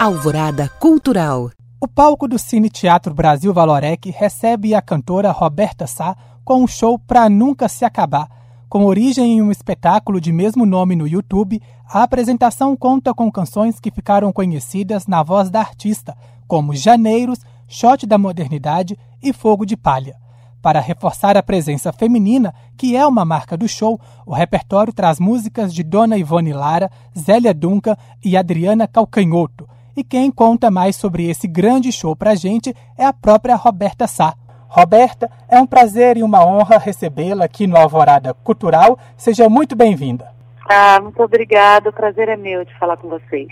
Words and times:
Alvorada 0.00 0.66
Cultural. 0.80 1.50
O 1.78 1.86
palco 1.86 2.26
do 2.26 2.38
Cine 2.38 2.70
Teatro 2.70 3.12
Brasil 3.12 3.52
Valorec 3.52 4.10
recebe 4.10 4.74
a 4.74 4.80
cantora 4.80 5.30
Roberta 5.30 5.86
Sá 5.86 6.16
com 6.42 6.62
um 6.62 6.66
show 6.66 6.98
Pra 6.98 7.28
Nunca 7.28 7.68
Se 7.68 7.84
Acabar. 7.84 8.26
Com 8.66 8.86
origem 8.86 9.34
em 9.34 9.42
um 9.42 9.50
espetáculo 9.50 10.18
de 10.18 10.32
mesmo 10.32 10.64
nome 10.64 10.96
no 10.96 11.06
YouTube, 11.06 11.60
a 11.86 12.02
apresentação 12.02 12.74
conta 12.74 13.12
com 13.12 13.30
canções 13.30 13.78
que 13.78 13.90
ficaram 13.90 14.32
conhecidas 14.32 15.06
na 15.06 15.22
voz 15.22 15.50
da 15.50 15.60
artista, 15.60 16.16
como 16.48 16.74
Janeiros, 16.74 17.40
Shot 17.68 18.06
da 18.06 18.16
Modernidade 18.16 18.98
e 19.22 19.34
Fogo 19.34 19.66
de 19.66 19.76
Palha. 19.76 20.16
Para 20.62 20.80
reforçar 20.80 21.36
a 21.36 21.42
presença 21.42 21.92
feminina, 21.92 22.54
que 22.74 22.96
é 22.96 23.06
uma 23.06 23.26
marca 23.26 23.54
do 23.54 23.68
show, 23.68 24.00
o 24.24 24.32
repertório 24.32 24.94
traz 24.94 25.20
músicas 25.20 25.74
de 25.74 25.82
Dona 25.82 26.16
Ivone 26.16 26.54
Lara, 26.54 26.90
Zélia 27.18 27.52
Duncan 27.52 27.98
e 28.24 28.34
Adriana 28.34 28.88
Calcanhoto, 28.88 29.68
e 29.96 30.04
quem 30.04 30.30
conta 30.30 30.70
mais 30.70 30.96
sobre 30.96 31.28
esse 31.28 31.46
grande 31.46 31.90
show 31.92 32.14
pra 32.14 32.34
gente 32.34 32.74
é 32.96 33.04
a 33.04 33.12
própria 33.12 33.56
Roberta 33.56 34.06
Sá. 34.06 34.34
Roberta, 34.68 35.28
é 35.48 35.60
um 35.60 35.66
prazer 35.66 36.16
e 36.16 36.22
uma 36.22 36.44
honra 36.46 36.78
recebê-la 36.78 37.44
aqui 37.44 37.66
no 37.66 37.76
Alvorada 37.76 38.32
Cultural. 38.32 38.96
Seja 39.16 39.48
muito 39.48 39.74
bem-vinda. 39.74 40.30
Ah, 40.68 41.00
muito 41.02 41.20
obrigada. 41.20 41.90
O 41.90 41.92
prazer 41.92 42.28
é 42.28 42.36
meu 42.36 42.64
de 42.64 42.72
falar 42.78 42.96
com 42.96 43.08
vocês. 43.08 43.48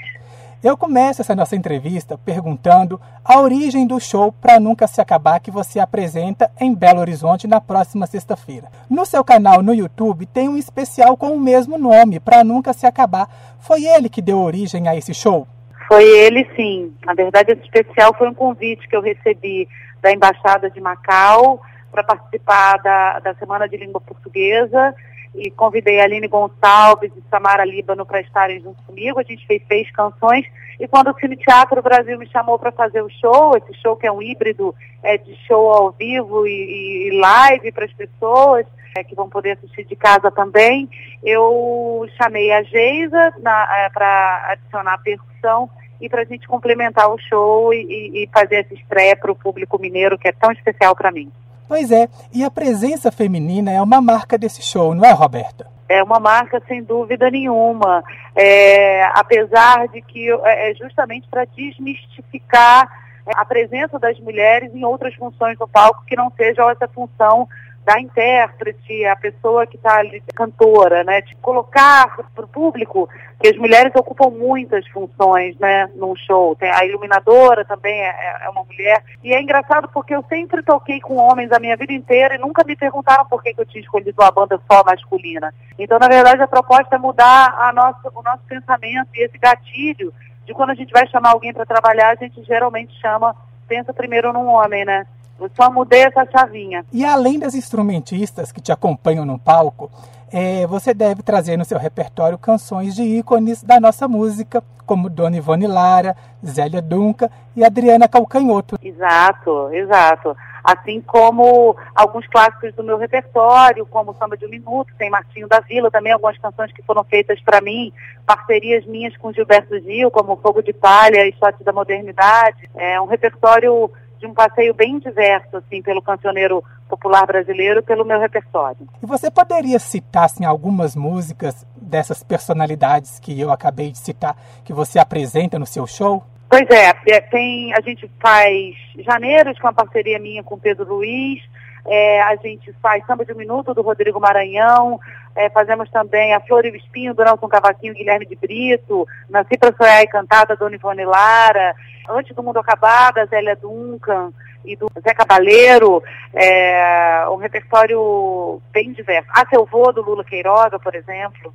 Eu 0.62 0.76
começo 0.76 1.20
essa 1.20 1.36
nossa 1.36 1.54
entrevista 1.54 2.18
perguntando 2.18 3.00
a 3.24 3.40
origem 3.40 3.86
do 3.86 4.00
show 4.00 4.32
Pra 4.32 4.58
Nunca 4.58 4.88
Se 4.88 5.00
Acabar 5.00 5.38
que 5.38 5.50
você 5.50 5.78
apresenta 5.78 6.50
em 6.60 6.74
Belo 6.74 7.00
Horizonte 7.00 7.46
na 7.46 7.60
próxima 7.60 8.06
sexta-feira. 8.06 8.68
No 8.88 9.06
seu 9.06 9.24
canal 9.24 9.62
no 9.62 9.72
YouTube 9.72 10.26
tem 10.26 10.48
um 10.48 10.56
especial 10.56 11.16
com 11.16 11.30
o 11.30 11.40
mesmo 11.40 11.78
nome, 11.78 12.18
Pra 12.18 12.42
Nunca 12.42 12.72
Se 12.72 12.86
Acabar. 12.86 13.28
Foi 13.60 13.84
ele 13.84 14.08
que 14.08 14.22
deu 14.22 14.40
origem 14.40 14.88
a 14.88 14.96
esse 14.96 15.14
show? 15.14 15.46
Foi 15.88 16.04
ele, 16.04 16.46
sim. 16.54 16.94
Na 17.04 17.14
verdade, 17.14 17.52
esse 17.52 17.62
especial 17.62 18.14
foi 18.14 18.28
um 18.28 18.34
convite 18.34 18.86
que 18.86 18.94
eu 18.94 19.00
recebi 19.00 19.66
da 20.02 20.12
Embaixada 20.12 20.70
de 20.70 20.80
Macau 20.80 21.60
para 21.90 22.04
participar 22.04 22.76
da, 22.76 23.18
da 23.20 23.34
Semana 23.34 23.66
de 23.66 23.78
Língua 23.78 24.00
Portuguesa 24.00 24.94
e 25.34 25.50
convidei 25.50 26.00
a 26.00 26.04
Aline 26.04 26.28
Gonçalves 26.28 27.10
e 27.16 27.22
Samara 27.30 27.64
Líbano 27.64 28.04
para 28.04 28.20
estarem 28.20 28.60
junto 28.60 28.82
comigo. 28.82 29.18
A 29.18 29.22
gente 29.22 29.46
fez 29.46 29.62
seis 29.66 29.90
canções 29.90 30.44
e 30.78 30.86
quando 30.86 31.10
o 31.10 31.18
Cine 31.18 31.36
Teatro 31.36 31.82
Brasil 31.82 32.18
me 32.18 32.28
chamou 32.28 32.58
para 32.58 32.70
fazer 32.70 33.02
o 33.02 33.08
show, 33.08 33.56
esse 33.56 33.74
show 33.80 33.96
que 33.96 34.06
é 34.06 34.12
um 34.12 34.22
híbrido 34.22 34.74
é, 35.02 35.16
de 35.16 35.34
show 35.46 35.72
ao 35.72 35.92
vivo 35.92 36.46
e, 36.46 37.08
e 37.08 37.18
live 37.18 37.72
para 37.72 37.86
as 37.86 37.92
pessoas, 37.94 38.66
é, 38.98 39.04
que 39.04 39.14
vão 39.14 39.28
poder 39.28 39.52
assistir 39.52 39.84
de 39.84 39.96
casa 39.96 40.30
também, 40.30 40.88
eu 41.22 42.06
chamei 42.20 42.52
a 42.52 42.62
Geisa 42.62 43.18
é, 43.18 43.88
para 43.90 44.48
adicionar 44.50 44.94
a 44.94 44.98
percussão 44.98 45.70
e 46.00 46.08
para 46.08 46.22
a 46.22 46.24
gente 46.24 46.46
complementar 46.46 47.08
o 47.10 47.18
show 47.18 47.72
e, 47.72 48.24
e 48.24 48.30
fazer 48.32 48.56
essa 48.56 48.74
estreia 48.74 49.16
para 49.16 49.32
o 49.32 49.36
público 49.36 49.80
mineiro 49.80 50.18
que 50.18 50.28
é 50.28 50.32
tão 50.32 50.52
especial 50.52 50.94
para 50.94 51.10
mim. 51.10 51.30
Pois 51.66 51.90
é, 51.90 52.08
e 52.32 52.42
a 52.42 52.50
presença 52.50 53.12
feminina 53.12 53.70
é 53.70 53.80
uma 53.80 54.00
marca 54.00 54.38
desse 54.38 54.62
show, 54.62 54.94
não 54.94 55.04
é, 55.04 55.12
Roberta? 55.12 55.66
É 55.88 56.02
uma 56.02 56.18
marca 56.18 56.62
sem 56.66 56.82
dúvida 56.82 57.30
nenhuma, 57.30 58.02
é, 58.34 59.04
apesar 59.14 59.88
de 59.88 60.00
que 60.02 60.30
é, 60.30 60.70
é 60.70 60.74
justamente 60.74 61.28
para 61.28 61.44
desmistificar 61.44 62.88
a 63.36 63.44
presença 63.44 63.98
das 63.98 64.18
mulheres 64.20 64.74
em 64.74 64.84
outras 64.84 65.14
funções 65.14 65.58
do 65.58 65.68
palco 65.68 66.04
que 66.06 66.16
não 66.16 66.30
sejam 66.36 66.70
essa 66.70 66.88
função 66.88 67.46
da 67.88 67.98
intérprete, 67.98 69.06
a 69.06 69.16
pessoa 69.16 69.66
que 69.66 69.76
está 69.76 69.96
ali, 69.96 70.22
cantora, 70.34 71.02
né? 71.04 71.22
De 71.22 71.34
colocar 71.36 72.14
para 72.34 72.44
o 72.44 72.48
público 72.48 73.08
que 73.40 73.48
as 73.48 73.56
mulheres 73.56 73.90
ocupam 73.96 74.28
muitas 74.28 74.86
funções, 74.88 75.56
né? 75.58 75.88
Num 75.94 76.14
show. 76.14 76.54
Tem 76.54 76.70
a 76.70 76.84
iluminadora 76.84 77.64
também 77.64 77.98
é, 77.98 78.08
é, 78.08 78.44
é 78.44 78.50
uma 78.50 78.62
mulher. 78.62 79.02
E 79.24 79.32
é 79.32 79.40
engraçado 79.40 79.88
porque 79.88 80.14
eu 80.14 80.22
sempre 80.28 80.62
toquei 80.62 81.00
com 81.00 81.16
homens 81.16 81.50
a 81.50 81.58
minha 81.58 81.78
vida 81.78 81.94
inteira 81.94 82.34
e 82.34 82.38
nunca 82.38 82.62
me 82.62 82.76
perguntaram 82.76 83.24
por 83.24 83.42
que, 83.42 83.54
que 83.54 83.60
eu 83.62 83.66
tinha 83.66 83.80
escolhido 83.80 84.20
uma 84.20 84.30
banda 84.30 84.60
só 84.70 84.84
masculina. 84.84 85.54
Então, 85.78 85.98
na 85.98 86.08
verdade, 86.08 86.42
a 86.42 86.46
proposta 86.46 86.96
é 86.96 86.98
mudar 86.98 87.54
a 87.58 87.72
nossa, 87.72 88.12
o 88.14 88.22
nosso 88.22 88.42
pensamento 88.46 89.08
e 89.14 89.24
esse 89.24 89.38
gatilho 89.38 90.12
de 90.44 90.52
quando 90.52 90.70
a 90.70 90.74
gente 90.74 90.92
vai 90.92 91.06
chamar 91.08 91.30
alguém 91.30 91.54
para 91.54 91.64
trabalhar, 91.64 92.10
a 92.10 92.16
gente 92.16 92.42
geralmente 92.44 92.92
chama, 93.00 93.34
pensa 93.66 93.94
primeiro 93.94 94.30
num 94.30 94.46
homem, 94.46 94.84
né? 94.84 95.06
Eu 95.40 95.50
só 95.54 95.70
mudei 95.70 96.02
essa 96.02 96.26
chavinha. 96.30 96.84
E 96.92 97.04
além 97.04 97.38
das 97.38 97.54
instrumentistas 97.54 98.50
que 98.50 98.60
te 98.60 98.72
acompanham 98.72 99.24
no 99.24 99.38
palco, 99.38 99.90
é, 100.32 100.66
você 100.66 100.92
deve 100.92 101.22
trazer 101.22 101.56
no 101.56 101.64
seu 101.64 101.78
repertório 101.78 102.36
canções 102.36 102.94
de 102.94 103.02
ícones 103.02 103.62
da 103.62 103.80
nossa 103.80 104.06
música, 104.06 104.62
como 104.84 105.08
Dona 105.08 105.36
Ivone 105.36 105.66
Lara, 105.66 106.16
Zélia 106.44 106.82
Dunca 106.82 107.30
e 107.56 107.64
Adriana 107.64 108.08
Calcanhoto. 108.08 108.76
Exato, 108.82 109.72
exato. 109.72 110.36
Assim 110.62 111.00
como 111.00 111.76
alguns 111.94 112.26
clássicos 112.26 112.74
do 112.74 112.84
meu 112.84 112.98
repertório, 112.98 113.86
como 113.86 114.14
Samba 114.18 114.36
de 114.36 114.44
um 114.44 114.50
Minuto, 114.50 114.92
tem 114.98 115.08
Martinho 115.08 115.48
da 115.48 115.60
Vila, 115.60 115.90
também 115.90 116.12
algumas 116.12 116.36
canções 116.38 116.72
que 116.72 116.82
foram 116.82 117.04
feitas 117.04 117.40
para 117.40 117.60
mim, 117.60 117.92
parcerias 118.26 118.84
minhas 118.84 119.16
com 119.16 119.32
Gilberto 119.32 119.78
Gil, 119.80 120.10
como 120.10 120.36
Fogo 120.36 120.62
de 120.62 120.72
Palha 120.72 121.26
e 121.26 121.32
Shot 121.32 121.62
da 121.64 121.72
Modernidade. 121.72 122.68
É 122.74 123.00
um 123.00 123.06
repertório 123.06 123.90
de 124.18 124.26
um 124.26 124.34
passeio 124.34 124.74
bem 124.74 124.98
diverso, 124.98 125.56
assim, 125.56 125.82
pelo 125.82 126.02
cancioneiro 126.02 126.62
popular 126.88 127.26
brasileiro, 127.26 127.82
pelo 127.82 128.04
meu 128.04 128.18
repertório. 128.18 128.88
E 129.02 129.06
você 129.06 129.30
poderia 129.30 129.78
citar, 129.78 130.24
assim, 130.24 130.44
algumas 130.44 130.96
músicas 130.96 131.66
dessas 131.76 132.22
personalidades 132.22 133.18
que 133.20 133.38
eu 133.38 133.50
acabei 133.50 133.90
de 133.90 133.98
citar, 133.98 134.36
que 134.64 134.72
você 134.72 134.98
apresenta 134.98 135.58
no 135.58 135.66
seu 135.66 135.86
show? 135.86 136.24
Pois 136.48 136.66
é, 136.70 136.94
é 137.08 137.20
tem, 137.20 137.74
a 137.74 137.80
gente 137.80 138.10
faz 138.20 138.74
Janeiros, 138.98 139.58
com 139.58 139.68
a 139.68 139.72
parceria 139.72 140.18
minha 140.18 140.42
com 140.42 140.58
Pedro 140.58 140.94
Luiz, 140.94 141.42
é, 141.86 142.20
a 142.22 142.36
gente 142.36 142.72
faz 142.82 143.04
Samba 143.06 143.24
de 143.24 143.32
um 143.32 143.36
Minuto, 143.36 143.74
do 143.74 143.82
Rodrigo 143.82 144.20
Maranhão, 144.20 144.98
é, 145.38 145.48
fazemos 145.50 145.88
também 145.90 146.34
A 146.34 146.40
Flor 146.40 146.66
e 146.66 146.70
o 146.70 146.76
Espinho, 146.76 147.14
do 147.14 147.24
Nelson 147.24 147.46
Cavaquinho 147.46 147.94
Guilherme 147.94 148.26
de 148.26 148.34
Brito, 148.34 149.06
Nasci 149.30 149.56
para 149.56 149.72
Sonhar 149.76 150.02
e 150.02 150.08
Cantada, 150.08 150.56
Dona 150.56 150.74
Ivone 150.74 151.04
Lara, 151.04 151.76
Antes 152.10 152.34
do 152.34 152.42
Mundo 152.42 152.58
Acabar, 152.58 153.12
da 153.12 153.24
Zélia 153.26 153.54
Duncan 153.54 154.32
e 154.64 154.74
do 154.74 154.90
Zé 155.00 155.14
Cabaleiro, 155.14 156.02
é, 156.34 157.24
um 157.30 157.36
repertório 157.36 158.60
bem 158.72 158.92
diverso. 158.92 159.28
A 159.32 159.46
Seu 159.46 159.64
Vô, 159.64 159.92
do 159.92 160.02
Lula 160.02 160.24
Queiroga, 160.24 160.78
por 160.80 160.94
exemplo. 160.96 161.54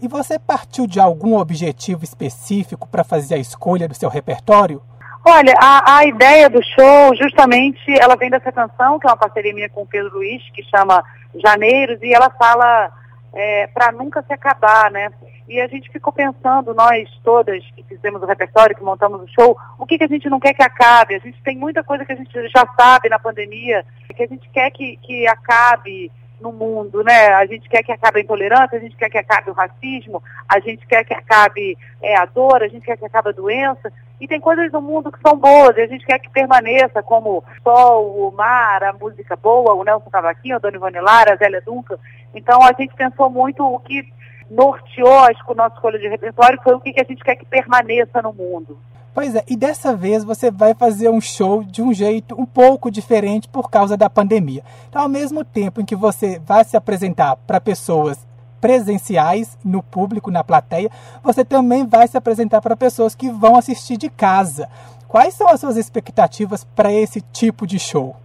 E 0.00 0.06
você 0.06 0.38
partiu 0.38 0.86
de 0.86 1.00
algum 1.00 1.36
objetivo 1.36 2.04
específico 2.04 2.86
para 2.86 3.02
fazer 3.02 3.34
a 3.34 3.38
escolha 3.38 3.88
do 3.88 3.94
seu 3.94 4.08
repertório? 4.08 4.80
Olha, 5.24 5.54
a, 5.60 5.96
a, 5.96 6.04
ideia 6.04 6.48
do 6.48 6.62
show, 6.62 7.16
justamente, 7.20 7.80
ela 8.00 8.14
vem 8.14 8.30
dessa 8.30 8.52
canção, 8.52 9.00
que 9.00 9.08
é 9.08 9.10
uma 9.10 9.16
parceria 9.16 9.52
minha 9.52 9.68
com 9.68 9.82
o 9.82 9.86
Pedro 9.86 10.14
Luiz, 10.14 10.40
que 10.50 10.62
chama 10.62 11.02
Janeiros, 11.34 12.00
e 12.00 12.14
ela 12.14 12.30
fala 12.30 12.92
é, 13.36 13.66
para 13.66 13.92
nunca 13.92 14.22
se 14.22 14.32
acabar, 14.32 14.90
né? 14.90 15.12
E 15.46 15.60
a 15.60 15.68
gente 15.68 15.90
ficou 15.92 16.10
pensando, 16.10 16.74
nós 16.74 17.06
todas 17.22 17.62
que 17.76 17.82
fizemos 17.82 18.22
o 18.22 18.26
repertório, 18.26 18.74
que 18.74 18.82
montamos 18.82 19.20
o 19.20 19.28
show, 19.28 19.56
o 19.78 19.84
que, 19.84 19.98
que 19.98 20.04
a 20.04 20.08
gente 20.08 20.28
não 20.30 20.40
quer 20.40 20.54
que 20.54 20.62
acabe? 20.62 21.14
A 21.14 21.18
gente 21.18 21.40
tem 21.42 21.56
muita 21.56 21.84
coisa 21.84 22.04
que 22.04 22.12
a 22.12 22.16
gente 22.16 22.32
já 22.48 22.66
sabe 22.74 23.10
na 23.10 23.18
pandemia, 23.18 23.84
que 24.16 24.22
a 24.22 24.26
gente 24.26 24.48
quer 24.48 24.70
que, 24.70 24.96
que 24.96 25.26
acabe 25.28 26.10
no 26.40 26.50
mundo, 26.50 27.04
né? 27.04 27.28
A 27.34 27.44
gente 27.46 27.68
quer 27.68 27.82
que 27.82 27.92
acabe 27.92 28.20
a 28.20 28.22
intolerância, 28.22 28.78
a 28.78 28.80
gente 28.80 28.96
quer 28.96 29.10
que 29.10 29.18
acabe 29.18 29.50
o 29.50 29.54
racismo, 29.54 30.22
a 30.48 30.58
gente 30.58 30.86
quer 30.86 31.04
que 31.04 31.14
acabe 31.14 31.76
é, 32.02 32.16
a 32.16 32.24
dor, 32.24 32.62
a 32.62 32.68
gente 32.68 32.84
quer 32.84 32.96
que 32.96 33.04
acabe 33.04 33.28
a 33.28 33.32
doença. 33.32 33.92
E 34.18 34.26
tem 34.26 34.40
coisas 34.40 34.72
no 34.72 34.80
mundo 34.80 35.12
que 35.12 35.20
são 35.20 35.36
boas, 35.36 35.76
e 35.76 35.82
a 35.82 35.86
gente 35.86 36.06
quer 36.06 36.18
que 36.18 36.30
permaneça, 36.30 37.02
como 37.02 37.38
o 37.38 37.44
sol, 37.62 38.28
o 38.28 38.32
mar, 38.32 38.82
a 38.82 38.92
música 38.94 39.36
boa, 39.36 39.74
o 39.74 39.84
Nelson 39.84 40.08
Cavaquinho, 40.08 40.56
a 40.56 40.58
Dona 40.58 40.76
Ivone 40.76 41.00
Lara, 41.00 41.34
a 41.34 41.36
Zélia 41.36 41.60
Duncan. 41.60 41.98
Então 42.36 42.62
a 42.62 42.72
gente 42.78 42.94
pensou 42.94 43.30
muito 43.30 43.64
o 43.64 43.80
que 43.80 44.06
norteou 44.50 45.18
acho, 45.20 45.40
o 45.48 45.54
nosso 45.54 45.74
escolha 45.74 45.98
de 45.98 46.08
repertório 46.08 46.60
foi 46.62 46.74
o 46.74 46.80
que, 46.80 47.00
a 47.00 47.04
gente 47.04 47.24
quer 47.24 47.34
que 47.34 47.46
permaneça 47.46 48.22
no 48.22 48.32
mundo. 48.32 48.78
Pois 49.12 49.34
é, 49.34 49.42
e 49.48 49.56
dessa 49.56 49.96
vez 49.96 50.22
você 50.22 50.50
vai 50.50 50.74
fazer 50.74 51.08
um 51.08 51.20
show 51.20 51.64
de 51.64 51.80
um 51.82 51.92
jeito 51.92 52.38
um 52.38 52.44
pouco 52.44 52.90
diferente 52.90 53.48
por 53.48 53.70
causa 53.70 53.96
da 53.96 54.10
pandemia. 54.10 54.62
Então, 54.90 55.00
ao 55.00 55.08
mesmo 55.08 55.42
tempo 55.42 55.80
em 55.80 55.86
que 55.86 55.96
você 55.96 56.38
vai 56.38 56.62
se 56.64 56.76
apresentar 56.76 57.34
para 57.36 57.58
pessoas 57.58 58.26
presenciais 58.60 59.56
no 59.64 59.82
público, 59.82 60.30
na 60.30 60.44
plateia, 60.44 60.90
você 61.22 61.44
também 61.44 61.86
vai 61.86 62.06
se 62.06 62.16
apresentar 62.18 62.60
para 62.60 62.76
pessoas 62.76 63.14
que 63.14 63.30
vão 63.30 63.56
assistir 63.56 63.96
de 63.96 64.10
casa. 64.10 64.68
Quais 65.08 65.34
são 65.34 65.48
as 65.48 65.60
suas 65.60 65.78
expectativas 65.78 66.64
para 66.64 66.92
esse 66.92 67.22
tipo 67.22 67.66
de 67.66 67.78
show? 67.78 68.16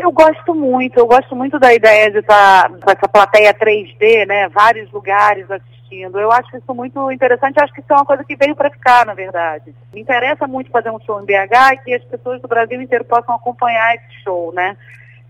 Eu 0.00 0.10
gosto 0.10 0.54
muito, 0.54 0.98
eu 0.98 1.06
gosto 1.06 1.36
muito 1.36 1.58
da 1.58 1.74
ideia 1.74 2.10
de 2.10 2.20
estar 2.20 2.70
com 2.70 2.90
essa 2.90 3.06
plateia 3.06 3.52
3D, 3.52 4.26
né? 4.26 4.48
Vários 4.48 4.90
lugares 4.90 5.50
assistindo. 5.50 6.18
Eu 6.18 6.32
acho 6.32 6.56
isso 6.56 6.74
muito 6.74 7.10
interessante, 7.12 7.60
acho 7.60 7.72
que 7.74 7.80
isso 7.80 7.92
é 7.92 7.96
uma 7.96 8.06
coisa 8.06 8.24
que 8.24 8.34
veio 8.34 8.56
para 8.56 8.70
ficar, 8.70 9.04
na 9.04 9.12
verdade. 9.12 9.74
Me 9.92 10.00
interessa 10.00 10.46
muito 10.46 10.70
fazer 10.70 10.90
um 10.90 10.98
show 11.00 11.20
em 11.20 11.26
BH 11.26 11.74
e 11.74 11.76
que 11.84 11.94
as 11.94 12.04
pessoas 12.04 12.40
do 12.40 12.48
Brasil 12.48 12.80
inteiro 12.80 13.04
possam 13.04 13.34
acompanhar 13.34 13.94
esse 13.94 14.22
show, 14.24 14.52
né? 14.54 14.74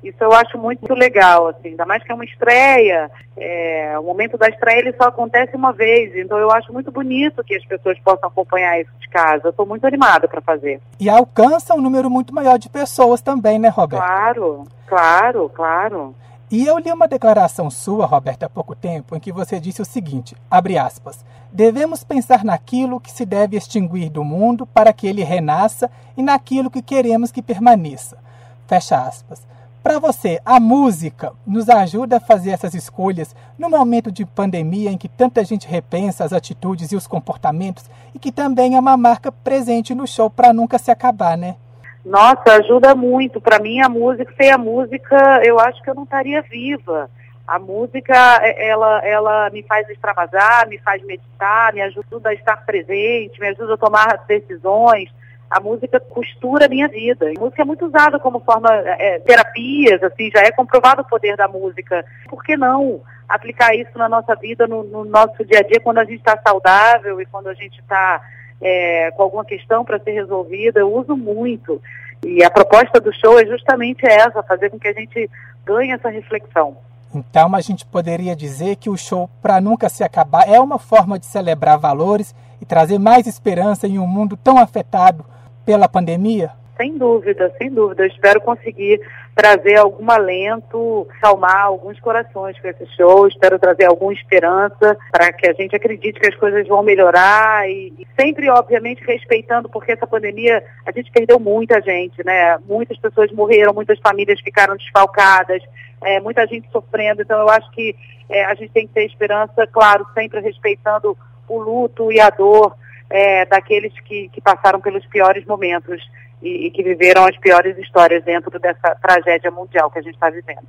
Isso 0.02 0.17
eu 0.20 0.32
acho 0.32 0.56
muito 0.56 0.94
legal, 0.94 1.49
assim, 1.49 1.69
ainda 1.69 1.85
mais 1.85 2.02
que 2.02 2.11
é 2.11 2.14
uma 2.14 2.25
estreia. 2.25 3.11
É, 3.37 3.99
o 3.99 4.02
momento 4.02 4.38
da 4.38 4.49
estreia 4.49 4.79
ele 4.79 4.94
só 4.94 5.08
acontece 5.08 5.55
uma 5.55 5.73
vez, 5.73 6.17
então 6.17 6.38
eu 6.38 6.50
acho 6.50 6.73
muito 6.73 6.91
bonito 6.91 7.44
que 7.44 7.55
as 7.55 7.64
pessoas 7.67 7.99
possam 8.00 8.29
acompanhar 8.29 8.81
isso 8.81 8.91
de 8.99 9.08
casa. 9.11 9.43
Eu 9.44 9.50
estou 9.50 9.67
muito 9.67 9.87
animada 9.87 10.26
para 10.26 10.41
fazer. 10.41 10.81
E 10.99 11.08
alcança 11.08 11.75
um 11.75 11.82
número 11.82 12.08
muito 12.08 12.35
maior 12.35 12.58
de 12.58 12.70
pessoas 12.70 13.20
também, 13.20 13.58
né, 13.58 13.69
Roberto? 13.69 14.02
Claro, 14.02 14.64
claro, 14.87 15.50
claro. 15.55 16.14
E 16.50 16.67
eu 16.67 16.79
li 16.79 16.91
uma 16.91 17.06
declaração 17.06 17.70
sua, 17.70 18.06
Roberta, 18.06 18.46
há 18.46 18.49
pouco 18.49 18.75
tempo, 18.75 19.14
em 19.14 19.20
que 19.20 19.31
você 19.31 19.61
disse 19.61 19.81
o 19.81 19.85
seguinte, 19.85 20.35
abre 20.50 20.76
aspas, 20.76 21.25
devemos 21.53 22.03
pensar 22.03 22.43
naquilo 22.43 22.99
que 22.99 23.12
se 23.12 23.25
deve 23.25 23.56
extinguir 23.56 24.08
do 24.08 24.25
mundo 24.25 24.67
para 24.67 24.93
que 24.93 25.06
ele 25.06 25.23
renasça 25.23 25.88
e 26.17 26.23
naquilo 26.23 26.70
que 26.70 26.82
queremos 26.82 27.31
que 27.31 27.41
permaneça. 27.41 28.19
Fecha 28.67 28.96
aspas. 28.96 29.46
Para 29.82 29.99
você, 29.99 30.38
a 30.44 30.61
música 30.61 31.32
nos 31.47 31.71
ajuda 31.71 32.19
a 32.19 32.21
fazer 32.21 32.50
essas 32.50 32.75
escolhas 32.75 33.35
no 33.59 33.71
momento 33.71 34.12
de 34.12 34.27
pandemia 34.27 34.91
em 34.91 34.99
que 34.99 35.09
tanta 35.09 35.43
gente 35.43 35.67
repensa 35.67 36.23
as 36.23 36.35
atitudes 36.35 36.93
e 36.93 36.97
os 36.97 37.06
comportamentos 37.06 37.88
e 38.15 38.19
que 38.19 38.31
também 38.31 38.77
é 38.77 38.79
uma 38.79 38.97
marca 38.97 39.32
presente 39.32 39.94
no 39.94 40.06
show 40.06 40.29
para 40.29 40.53
nunca 40.53 40.79
se 40.79 40.91
acabar, 40.91 41.37
né? 41.37 41.56
Nossa, 42.05 42.59
ajuda 42.61 42.94
muito. 42.94 43.41
Para 43.41 43.59
mim, 43.59 43.81
a 43.81 43.88
música, 43.88 44.31
sem 44.37 44.50
a 44.50 44.59
música, 44.59 45.41
eu 45.44 45.59
acho 45.59 45.82
que 45.82 45.88
eu 45.88 45.94
não 45.94 46.05
estaria 46.05 46.43
viva. 46.43 47.11
A 47.47 47.59
música, 47.59 48.38
é, 48.43 48.69
ela, 48.69 48.99
ela 49.03 49.50
me 49.50 49.62
faz 49.62 49.88
extravasar, 49.88 50.69
me 50.69 50.79
faz 50.79 51.03
meditar, 51.05 51.73
me 51.73 51.81
ajuda 51.81 52.29
a 52.29 52.35
estar 52.35 52.65
presente, 52.67 53.41
me 53.41 53.49
ajuda 53.49 53.75
a 53.75 53.79
tomar 53.79 54.25
decisões. 54.29 55.11
A 55.50 55.58
música 55.58 55.99
costura 55.99 56.67
a 56.67 56.69
minha 56.69 56.87
vida. 56.87 57.26
A 57.26 57.41
música 57.41 57.62
é 57.62 57.64
muito 57.64 57.87
usada 57.87 58.19
como 58.20 58.41
forma, 58.41 58.70
é, 58.73 59.19
terapias, 59.19 60.02
assim, 60.02 60.31
já 60.31 60.41
é 60.41 60.52
comprovado 60.52 61.02
o 61.02 61.08
poder 61.08 61.37
da 61.37 61.49
música. 61.49 62.05
Por 62.29 62.43
que 62.44 62.56
não 62.56 63.00
aplicar 63.29 63.75
isso 63.75 63.97
na 63.97 64.08
nossa 64.08 64.35
vida, 64.37 64.67
no, 64.67 64.85
no 64.85 65.05
nosso 65.05 65.44
dia 65.44 65.61
a 65.61 65.62
dia, 65.62 65.81
quando 65.81 65.99
a 65.99 66.05
gente 66.05 66.19
está 66.19 66.38
saudável 66.47 67.20
e 67.20 67.26
quando 67.26 67.49
a 67.49 67.55
gente 67.55 67.81
está 67.81 68.20
é, 68.61 69.11
com 69.12 69.23
alguma 69.23 69.44
questão 69.44 69.85
para 69.85 69.99
ser 69.99 70.12
resolvida, 70.12 70.81
eu 70.81 70.94
uso 70.94 71.17
muito. 71.17 71.81
E 72.25 72.44
a 72.44 72.50
proposta 72.50 73.00
do 73.00 73.12
show 73.12 73.41
é 73.41 73.46
justamente 73.46 74.06
essa, 74.06 74.43
fazer 74.43 74.70
com 74.70 74.79
que 74.79 74.88
a 74.88 74.93
gente 74.93 75.31
ganhe 75.64 75.93
essa 75.93 76.08
reflexão. 76.11 76.76
Então 77.14 77.55
a 77.55 77.61
gente 77.61 77.85
poderia 77.85 78.37
dizer 78.37 78.76
que 78.76 78.88
o 78.88 78.96
show, 78.96 79.29
para 79.43 79.61
nunca 79.61 79.88
se 79.88 80.05
acabar, 80.05 80.49
é 80.49 80.61
uma 80.61 80.79
forma 80.79 81.19
de 81.19 81.26
celebrar 81.26 81.79
valores 81.79 82.35
e 82.61 82.67
trazer 82.67 82.99
mais 82.99 83.26
esperança 83.26 83.87
em 83.87 83.99
um 83.99 84.06
mundo 84.06 84.37
tão 84.37 84.58
afetado 84.58 85.25
pela 85.64 85.88
pandemia? 85.88 86.50
Sem 86.80 86.96
dúvida, 86.96 87.52
sem 87.58 87.70
dúvida. 87.70 88.04
Eu 88.04 88.08
espero 88.08 88.40
conseguir 88.40 89.00
trazer 89.34 89.76
algum 89.78 90.10
alento, 90.10 91.06
salmar 91.20 91.64
alguns 91.64 92.00
corações 92.00 92.58
com 92.58 92.68
esse 92.68 92.86
show. 92.96 93.28
Espero 93.28 93.58
trazer 93.58 93.84
alguma 93.84 94.14
esperança 94.14 94.96
para 95.12 95.30
que 95.30 95.46
a 95.46 95.52
gente 95.52 95.76
acredite 95.76 96.18
que 96.18 96.28
as 96.28 96.34
coisas 96.36 96.66
vão 96.66 96.82
melhorar 96.82 97.68
e, 97.68 97.92
e, 97.98 98.06
sempre, 98.18 98.48
obviamente, 98.48 99.04
respeitando, 99.04 99.68
porque 99.68 99.92
essa 99.92 100.06
pandemia 100.06 100.64
a 100.86 100.90
gente 100.90 101.12
perdeu 101.12 101.38
muita 101.38 101.82
gente, 101.82 102.24
né? 102.24 102.56
Muitas 102.66 102.98
pessoas 102.98 103.30
morreram, 103.30 103.74
muitas 103.74 103.98
famílias 103.98 104.40
ficaram 104.40 104.74
desfalcadas, 104.74 105.62
é, 106.02 106.18
muita 106.18 106.46
gente 106.46 106.66
sofrendo. 106.72 107.20
Então, 107.20 107.38
eu 107.40 107.50
acho 107.50 107.70
que 107.72 107.94
é, 108.30 108.44
a 108.46 108.54
gente 108.54 108.72
tem 108.72 108.86
que 108.86 108.94
ter 108.94 109.04
esperança, 109.04 109.66
claro, 109.66 110.06
sempre 110.14 110.40
respeitando 110.40 111.14
o 111.46 111.58
luto 111.58 112.10
e 112.10 112.18
a 112.18 112.30
dor 112.30 112.74
é, 113.10 113.44
daqueles 113.44 113.92
que, 114.00 114.28
que 114.28 114.40
passaram 114.40 114.80
pelos 114.80 115.04
piores 115.06 115.44
momentos 115.44 116.00
e, 116.40 116.66
e, 116.66 116.70
que 116.70 116.82
viveram 116.82 117.26
as 117.26 117.36
piores 117.36 117.76
histórias 117.76 118.24
dentro 118.24 118.58
dessa 118.58 118.94
tragédia 118.94 119.50
mundial 119.50 119.90
que 119.90 119.98
a 119.98 120.02
gente 120.02 120.14
está 120.14 120.30
vivendo. 120.30 120.68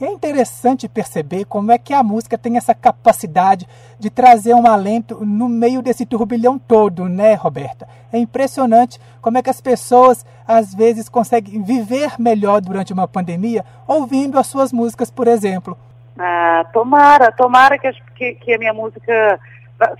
E 0.00 0.04
é 0.04 0.10
interessante 0.10 0.88
perceber 0.88 1.44
como 1.44 1.70
é 1.70 1.78
que 1.78 1.94
a 1.94 2.02
música 2.02 2.36
tem 2.36 2.56
essa 2.56 2.74
capacidade 2.74 3.64
de 3.96 4.10
trazer 4.10 4.52
um 4.52 4.66
alento 4.66 5.24
no 5.24 5.48
meio 5.48 5.80
desse 5.80 6.04
turbilhão 6.04 6.58
todo, 6.58 7.08
né, 7.08 7.34
Roberta? 7.34 7.86
É 8.12 8.18
impressionante 8.18 8.98
como 9.22 9.38
é 9.38 9.42
que 9.42 9.50
as 9.50 9.60
pessoas 9.60 10.26
às 10.48 10.74
vezes 10.74 11.08
conseguem 11.08 11.62
viver 11.62 12.14
melhor 12.18 12.60
durante 12.60 12.92
uma 12.92 13.06
pandemia 13.06 13.64
ouvindo 13.86 14.36
as 14.36 14.48
suas 14.48 14.72
músicas, 14.72 15.12
por 15.12 15.28
exemplo. 15.28 15.78
Ah, 16.18 16.66
tomara, 16.72 17.30
tomara 17.30 17.78
que, 17.78 17.92
que, 18.16 18.34
que 18.34 18.54
a 18.54 18.58
minha 18.58 18.74
música 18.74 19.38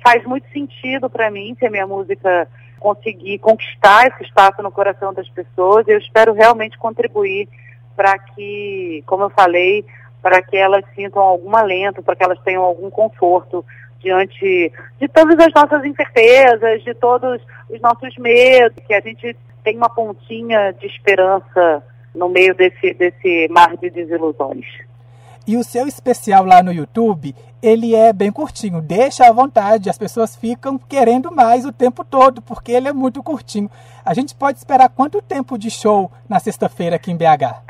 faz 0.02 0.24
muito 0.24 0.48
sentido 0.50 1.10
para 1.10 1.30
mim, 1.30 1.56
se 1.58 1.66
a 1.66 1.70
minha 1.70 1.86
música 1.86 2.48
conseguir 2.78 3.38
conquistar 3.38 4.06
esse 4.06 4.24
espaço 4.24 4.62
no 4.62 4.70
coração 4.70 5.14
das 5.14 5.28
pessoas. 5.30 5.88
Eu 5.88 5.98
espero 5.98 6.32
realmente 6.32 6.78
contribuir 6.78 7.48
para 7.96 8.18
que, 8.18 9.02
como 9.06 9.24
eu 9.24 9.30
falei, 9.30 9.84
para 10.20 10.42
que 10.42 10.56
elas 10.56 10.84
sintam 10.94 11.22
algum 11.22 11.56
alento, 11.56 12.02
para 12.02 12.16
que 12.16 12.24
elas 12.24 12.38
tenham 12.40 12.62
algum 12.62 12.90
conforto 12.90 13.64
diante 14.00 14.70
de 15.00 15.08
todas 15.08 15.38
as 15.38 15.52
nossas 15.54 15.84
incertezas, 15.84 16.84
de 16.84 16.94
todos 16.94 17.40
os 17.70 17.80
nossos 17.80 18.16
medos, 18.18 18.76
que 18.86 18.92
a 18.92 19.00
gente 19.00 19.34
tem 19.62 19.76
uma 19.76 19.88
pontinha 19.88 20.72
de 20.72 20.86
esperança 20.86 21.82
no 22.14 22.28
meio 22.28 22.54
desse, 22.54 22.92
desse 22.92 23.48
mar 23.50 23.76
de 23.78 23.88
desilusões. 23.88 24.66
E 25.46 25.56
o 25.56 25.64
seu 25.64 25.86
especial 25.86 26.44
lá 26.44 26.62
no 26.62 26.72
YouTube, 26.72 27.34
ele 27.62 27.94
é 27.94 28.12
bem 28.12 28.30
curtinho. 28.30 28.80
Deixa 28.80 29.26
à 29.26 29.32
vontade, 29.32 29.90
as 29.90 29.98
pessoas 29.98 30.36
ficam 30.36 30.78
querendo 30.78 31.30
mais 31.30 31.64
o 31.64 31.72
tempo 31.72 32.04
todo, 32.04 32.40
porque 32.40 32.72
ele 32.72 32.88
é 32.88 32.92
muito 32.92 33.22
curtinho. 33.22 33.70
A 34.04 34.12
gente 34.12 34.34
pode 34.34 34.58
esperar 34.58 34.90
quanto 34.90 35.22
tempo 35.22 35.56
de 35.56 35.70
show 35.70 36.12
na 36.28 36.38
sexta-feira 36.38 36.96
aqui 36.96 37.10
em 37.10 37.16
BH? 37.16 37.62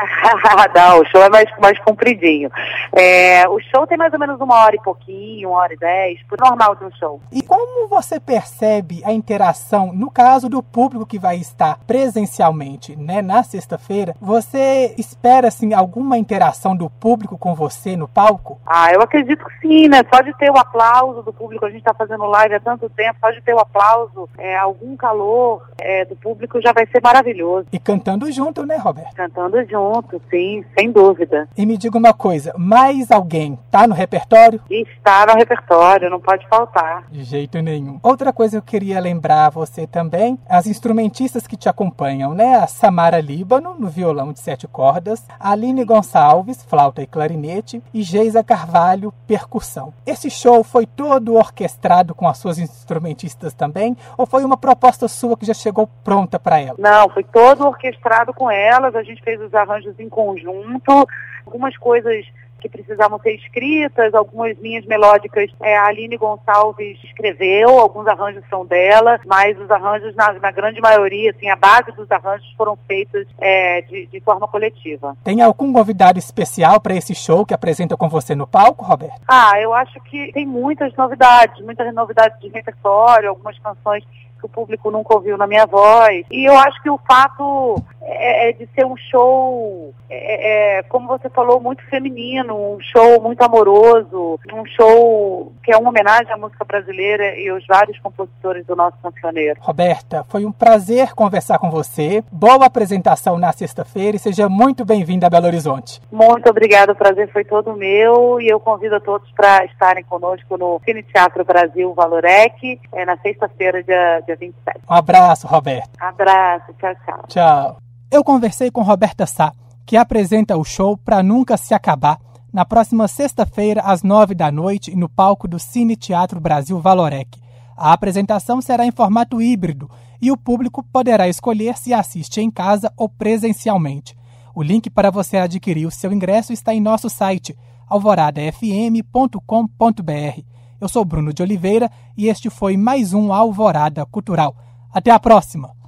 Não, 0.75 0.99
o 1.03 1.07
show 1.07 1.23
é 1.23 1.29
mais, 1.29 1.49
mais 1.61 1.79
compridinho. 1.81 2.51
É, 2.93 3.49
o 3.49 3.61
show 3.61 3.87
tem 3.87 3.97
mais 3.97 4.13
ou 4.13 4.19
menos 4.19 4.41
uma 4.41 4.57
hora 4.65 4.75
e 4.75 4.81
pouquinho, 4.81 5.51
uma 5.51 5.59
hora 5.59 5.75
e 5.75 5.77
dez, 5.77 6.21
por 6.29 6.39
normal 6.41 6.75
de 6.75 6.85
um 6.85 6.91
show. 6.93 7.21
E 7.31 7.41
como 7.41 7.89
você 7.89 8.19
percebe 8.19 9.01
a 9.05 9.13
interação, 9.13 9.93
no 9.93 10.11
caso 10.11 10.49
do 10.49 10.61
público 10.61 11.07
que 11.07 11.21
vai 11.21 11.37
estar 11.37 11.79
presencialmente, 11.87 12.97
né, 12.97 13.23
na 13.23 13.45
sexta-feira, 13.45 14.17
você 14.21 14.93
espera, 14.99 15.49
assim, 15.49 15.73
alguma 15.73 16.19
interação 16.19 16.75
do 16.75 16.91
público 16.91 17.39
com 17.39 17.55
você 17.55 17.64
no 17.97 18.09
palco? 18.09 18.59
Ah, 18.67 18.93
eu 18.93 19.01
acredito 19.01 19.45
que 19.45 19.59
sim, 19.61 19.89
né? 19.89 20.03
Só 20.13 20.21
de 20.21 20.37
ter 20.39 20.51
o 20.51 20.59
aplauso 20.59 21.23
do 21.23 21.33
público, 21.33 21.65
a 21.65 21.71
gente 21.71 21.79
está 21.79 21.95
fazendo 21.95 22.25
live 22.25 22.55
há 22.55 22.61
tanto 22.61 22.89
tempo, 22.91 23.19
só 23.21 23.31
de 23.31 23.41
ter 23.41 23.55
o 23.55 23.59
aplauso, 23.59 24.29
é, 24.39 24.57
algum 24.57 24.97
calor 24.97 25.63
é, 25.79 26.05
do 26.05 26.17
público 26.17 26.61
já 26.61 26.73
vai 26.73 26.87
ser 26.87 27.01
maravilhoso. 27.03 27.67
E 27.73 27.79
cantando 27.79 28.31
junto, 28.33 28.65
né, 28.65 28.77
Roberto? 28.77 29.15
Cantando 29.15 29.63
junto, 29.65 30.21
sim, 30.31 30.65
sem 30.77 30.91
dúvida. 30.91 31.49
E 31.57 31.67
me 31.67 31.77
diga 31.77 31.99
uma 31.99 32.13
coisa, 32.13 32.53
mais 32.57 33.11
alguém 33.11 33.59
tá 33.71 33.87
no 33.87 33.95
repertório? 33.95 34.61
Está 34.71 35.27
no 35.27 35.35
repertório, 35.35 36.11
não 36.11 36.21
pode 36.21 36.47
faltar. 36.49 37.05
De 37.11 37.23
jeito 37.25 37.61
nenhum. 37.61 37.99
Outra 38.03 38.33
coisa 38.33 38.61
que 38.61 38.77
eu 38.77 38.81
queria 38.81 39.01
lembrar 39.01 39.47
a 39.47 39.51
você 39.51 39.87
também, 39.87 40.39
as 40.49 40.67
instrumentistas 40.67 41.47
que 41.47 41.57
te 41.57 41.69
acompanham, 41.69 42.35
né? 42.35 42.57
A 42.57 42.67
Samara 42.67 43.21
Líbano, 43.21 43.75
no 43.79 43.89
violão 43.89 44.33
de 44.33 44.41
sete 44.41 44.67
cordas, 44.67 45.25
a 45.39 45.53
Aline 45.53 45.85
Gonçalves, 45.85 46.65
flauta 46.65 47.03
e 47.03 47.07
clarinete, 47.07 47.54
e 47.93 48.03
Geisa 48.03 48.45
Carvalho, 48.45 49.13
percussão. 49.27 49.93
Esse 50.07 50.31
show 50.31 50.63
foi 50.63 50.87
todo 50.87 51.35
orquestrado 51.35 52.15
com 52.15 52.29
as 52.29 52.39
suas 52.39 52.59
instrumentistas 52.59 53.55
também? 53.55 53.97
Ou 54.19 54.27
foi 54.27 54.45
uma 54.45 54.57
proposta 54.57 55.09
sua 55.09 55.37
que 55.37 55.47
já 55.47 55.55
chegou 55.55 55.89
pronta? 56.03 56.35
para 56.39 56.61
ela? 56.61 56.77
Não, 56.79 57.09
foi 57.09 57.25
todo 57.25 57.67
orquestrado 57.67 58.33
com 58.33 58.51
elas, 58.51 58.95
a 58.95 59.03
gente 59.03 59.23
fez 59.23 59.41
os 59.41 59.55
arranjos 59.55 59.99
em 59.99 60.09
conjunto, 60.09 61.07
algumas 61.47 61.77
coisas 61.77 62.25
que 62.65 62.69
precisavam 62.71 63.19
ser 63.19 63.35
escritas, 63.35 64.15
algumas 64.15 64.57
linhas 64.59 64.87
melódicas 64.87 65.51
é, 65.61 65.77
a 65.77 65.85
Aline 65.85 66.17
Gonçalves 66.17 66.99
escreveu, 67.05 67.69
alguns 67.69 68.07
arranjos 68.07 68.43
são 68.49 68.65
dela, 68.65 69.21
mas 69.27 69.59
os 69.61 69.71
arranjos, 69.71 70.15
na, 70.15 70.33
na 70.33 70.51
grande 70.51 70.81
maioria, 70.81 71.31
assim, 71.31 71.51
a 71.51 71.57
base 71.57 71.93
dos 71.93 72.11
arranjos 72.11 72.51
foram 72.57 72.79
feitos 72.89 73.27
é, 73.39 73.83
de, 73.83 74.07
de, 74.07 74.21
forma 74.21 74.49
coletiva. 74.49 75.15
Tem 75.23 75.43
algum 75.43 75.75
convidado 75.75 76.19
especial 76.19 76.81
para 76.81 76.95
esse 76.95 77.15
show 77.15 77.45
que 77.45 77.53
apresenta 77.53 77.99
com 77.99 78.09
você 78.09 78.35
no 78.35 78.47
palco, 78.47 78.83
Roberto? 78.83 79.21
Ah, 79.29 79.61
eu 79.61 79.75
acho 79.75 80.01
que 80.05 80.33
tem 80.33 80.47
muitas 80.47 80.95
novidades, 80.97 81.63
muitas 81.63 81.93
novidades 81.93 82.41
de 82.41 82.49
repertório, 82.49 83.29
algumas 83.29 83.59
canções 83.59 84.03
que 84.45 84.47
o 84.47 84.49
público 84.49 84.91
nunca 84.91 85.15
ouviu 85.15 85.37
na 85.39 85.47
minha 85.47 85.67
voz. 85.67 86.25
E 86.31 86.45
eu 86.45 86.57
acho 86.59 86.81
que 86.83 86.91
o 86.91 86.99
fato 86.99 87.83
é, 88.03 88.51
é 88.51 88.53
de 88.53 88.69
ser 88.75 88.85
um 88.85 88.97
show, 88.97 89.95
é, 90.11 90.79
é, 90.79 90.83
como 90.85 91.09
você 91.09 91.31
falou, 91.31 91.61
muito 91.61 91.83
feminino, 91.85 92.55
um 92.55 92.79
show 92.81 93.21
muito 93.21 93.41
amoroso, 93.43 94.39
um 94.53 94.67
show 94.67 95.53
que 95.63 95.73
é 95.73 95.77
uma 95.77 95.89
homenagem 95.89 96.33
à 96.33 96.37
música 96.37 96.65
brasileira 96.65 97.37
e 97.39 97.49
aos 97.49 97.67
vários 97.67 97.99
compositores 98.01 98.67
do 98.67 98.77
nosso 98.77 98.97
cancioneiro. 99.03 99.59
Roberta, 99.61 100.25
foi 100.29 100.45
um 100.45 100.53
prazer 100.53 101.15
conversar 101.15 101.59
com 101.59 101.71
você. 101.71 102.23
Boa 102.31 102.67
apresentação 102.67 103.39
na 103.39 103.53
sexta-feira 103.53 104.17
e 104.17 104.21
seja 104.21 104.49
muito 104.49 104.85
bem-vinda 104.85 105.27
a 105.27 105.31
Belo 105.31 105.47
Horizonte. 105.47 106.01
Muito 106.13 106.49
obrigada, 106.49 106.93
o 106.93 106.97
prazer 106.97 107.31
foi 107.33 107.45
todo 107.45 107.75
meu 107.75 108.41
e 108.41 108.49
eu 108.49 108.61
convido 108.61 108.97
a 108.97 109.01
todos 109.01 109.31
para 109.33 109.65
estarem 109.65 110.05
conosco 110.05 110.57
no 110.59 110.81
Cine 110.85 111.03
Teatro 111.03 111.45
Brasil 111.45 111.93
Valorec, 111.95 112.81
é, 112.93 113.05
na 113.05 113.17
sexta-feira, 113.19 113.83
dia, 113.83 114.23
dia 114.27 114.34
27. 114.37 114.81
Um 114.89 114.95
abraço, 114.95 115.47
Roberta. 115.47 115.91
Abraço, 116.01 116.73
tchau, 116.75 116.95
tchau. 117.05 117.25
Tchau. 117.29 117.77
Eu 118.11 118.23
conversei 118.23 118.71
com 118.71 118.83
Roberta 118.83 119.27
Sá, 119.27 119.53
que 119.87 119.97
apresenta 119.97 120.57
o 120.57 120.65
show 120.65 120.97
Pra 120.97 121.23
Nunca 121.23 121.57
Se 121.57 121.75
Acabar, 121.75 122.19
na 122.53 122.65
próxima 122.65 123.09
sexta-feira, 123.09 123.81
às 123.81 124.03
nove 124.03 124.35
da 124.35 124.53
noite, 124.53 124.95
no 124.95 125.09
palco 125.09 125.49
do 125.49 125.59
Cine 125.59 125.97
Teatro 125.97 126.41
Brasil 126.41 126.79
Valorec. 126.81 127.43
A 127.77 127.93
apresentação 127.93 128.61
será 128.61 128.87
em 128.87 128.93
formato 128.93 129.43
híbrido 129.43 129.91
e 130.23 130.31
o 130.31 130.37
público 130.37 130.83
poderá 130.83 131.29
escolher 131.29 131.77
se 131.77 131.93
assiste 131.93 132.41
em 132.41 132.51
casa 132.51 132.93
ou 132.97 133.09
presencialmente. 133.09 134.17
O 134.55 134.63
link 134.63 134.89
para 134.89 135.11
você 135.11 135.39
adquirir 135.39 135.85
o 135.85 135.91
seu 135.91 136.13
ingresso 136.13 136.53
está 136.53 136.73
em 136.73 136.81
nosso 136.81 137.11
site 137.11 137.57
alvoradafm.com.br. 137.89 140.54
Eu 140.85 140.89
sou 140.91 141.03
Bruno 141.03 141.33
de 141.33 141.43
Oliveira 141.43 141.91
e 142.15 142.29
este 142.29 142.51
foi 142.51 142.77
mais 142.77 143.15
um 143.15 143.33
Alvorada 143.33 144.05
Cultural. 144.05 144.55
Até 144.93 145.11
a 145.11 145.19
próxima! 145.19 145.84